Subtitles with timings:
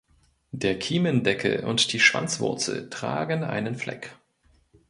[0.51, 4.17] Der Kiemendeckel und die Schwanzwurzel tragen einen Fleck.